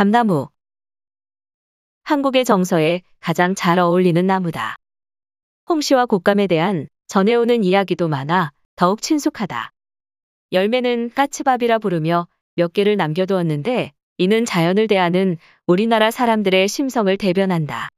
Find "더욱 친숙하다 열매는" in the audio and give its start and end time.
8.76-11.10